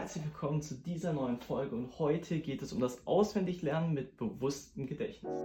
[0.00, 4.86] Herzlich willkommen zu dieser neuen Folge und heute geht es um das Auswendiglernen mit bewusstem
[4.86, 5.42] Gedächtnis.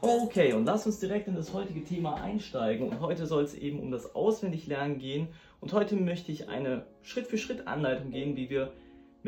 [0.00, 3.78] Okay, und lass uns direkt in das heutige Thema einsteigen und heute soll es eben
[3.78, 5.28] um das Auswendiglernen gehen
[5.60, 8.72] und heute möchte ich eine Schritt-für-Schritt-Anleitung geben, wie wir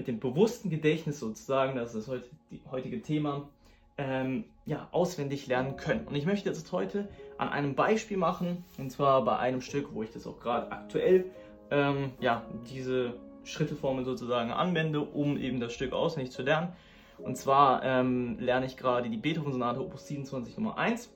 [0.00, 2.10] mit dem bewussten Gedächtnis sozusagen, das ist
[2.50, 3.50] die heutige Thema,
[3.98, 6.06] ähm, ja, auswendig lernen können.
[6.06, 10.02] Und ich möchte das heute an einem Beispiel machen, und zwar bei einem Stück, wo
[10.02, 11.26] ich das auch gerade aktuell,
[11.70, 13.12] ähm, ja, diese
[13.44, 16.72] Schritteformen sozusagen anwende, um eben das Stück auswendig zu lernen.
[17.18, 21.12] Und zwar ähm, lerne ich gerade die Beethoven-Sonate Opus 27 Nummer 1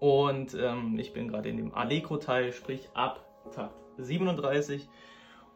[0.00, 4.88] und ähm, ich bin gerade in dem Allegro-Teil, sprich ab Takt 37.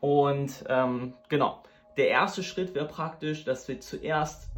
[0.01, 1.63] Und ähm, genau,
[1.99, 4.49] der erste Schritt wäre praktisch, dass wir zuerst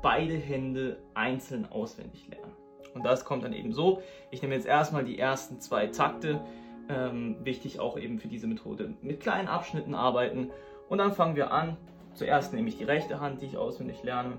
[0.00, 2.52] beide Hände einzeln auswendig lernen.
[2.94, 4.00] Und das kommt dann eben so.
[4.30, 6.40] Ich nehme jetzt erstmal die ersten zwei Takte.
[6.88, 10.52] Ähm, wichtig auch eben für diese Methode mit kleinen Abschnitten arbeiten.
[10.88, 11.76] Und dann fangen wir an.
[12.14, 14.38] Zuerst nehme ich die rechte Hand, die ich auswendig lerne.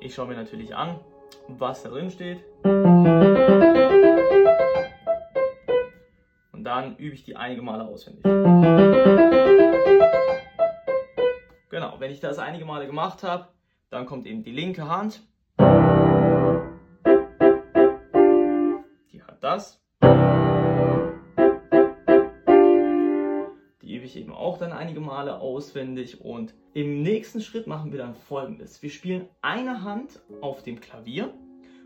[0.00, 1.00] Ich schaue mir natürlich an,
[1.48, 2.44] was da drin steht.
[6.52, 8.22] Und dann übe ich die einige Male auswendig.
[12.00, 13.48] Wenn ich das einige Male gemacht habe,
[13.90, 15.20] dann kommt eben die linke Hand.
[19.12, 19.84] Die hat das.
[23.82, 26.22] Die übe ich eben auch dann einige Male auswendig.
[26.22, 28.82] Und im nächsten Schritt machen wir dann folgendes.
[28.82, 31.34] Wir spielen eine Hand auf dem Klavier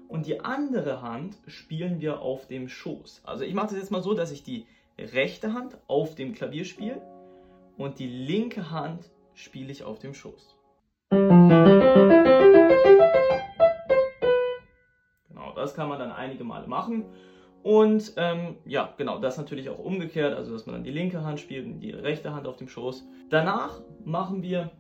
[0.07, 3.23] und die andere Hand spielen wir auf dem Schoß.
[3.25, 4.65] Also ich mache das jetzt mal so, dass ich die
[4.97, 7.03] rechte Hand auf dem Klavier spiele
[7.77, 10.57] und die linke Hand spiele ich auf dem Schoß.
[15.29, 17.05] Genau, das kann man dann einige Male machen.
[17.63, 21.41] Und ähm, ja, genau, das natürlich auch umgekehrt, also dass man dann die linke Hand
[21.41, 23.05] spielt und die rechte Hand auf dem Schoß.
[23.31, 24.71] Danach machen wir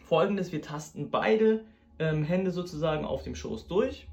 [0.00, 1.64] folgendes, wir tasten beide
[2.00, 4.08] ähm, Hände sozusagen auf dem Schoß durch.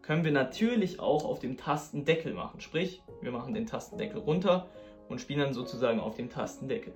[0.00, 4.68] Können wir natürlich auch auf dem Tastendeckel machen, sprich, wir machen den Tastendeckel runter
[5.08, 6.94] und spielen dann sozusagen auf dem Tastendeckel.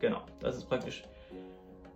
[0.00, 1.04] Genau, das ist praktisch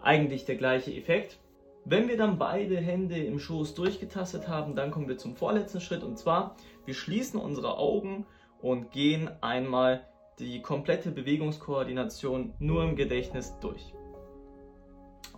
[0.03, 1.39] eigentlich der gleiche Effekt.
[1.87, 6.03] Wenn wir dann beide Hände im Schoß durchgetastet haben, dann kommen wir zum vorletzten Schritt
[6.03, 6.57] und zwar,
[6.87, 8.27] wir schließen unsere Augen
[8.63, 10.07] und gehen einmal
[10.39, 13.93] die komplette Bewegungskoordination nur im Gedächtnis durch.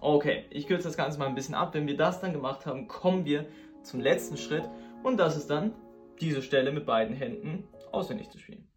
[0.00, 1.75] Okay, ich kürze das Ganze mal ein bisschen ab.
[1.75, 3.47] Wenn wir das dann gemacht haben, kommen wir
[3.83, 4.65] zum letzten Schritt
[5.03, 5.72] und das ist dann
[6.21, 8.69] diese Stelle mit beiden Händen auswendig zu spielen.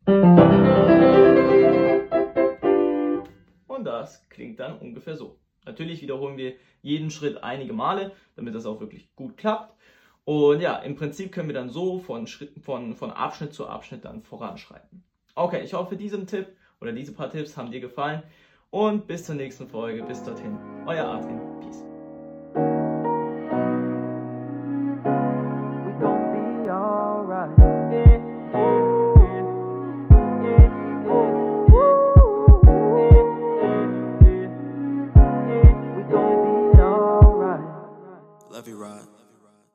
[4.40, 5.38] Klingt dann ungefähr so.
[5.66, 9.76] Natürlich wiederholen wir jeden Schritt einige Male, damit das auch wirklich gut klappt.
[10.24, 14.06] Und ja, im Prinzip können wir dann so von, Schritt, von, von Abschnitt zu Abschnitt
[14.06, 15.04] dann voranschreiten.
[15.36, 18.24] Okay, ich hoffe, diesen Tipp oder diese paar Tipps haben dir gefallen.
[18.70, 20.04] Und bis zur nächsten Folge.
[20.04, 20.58] Bis dorthin.
[20.86, 21.60] Euer Adrian.
[21.60, 21.89] Peace.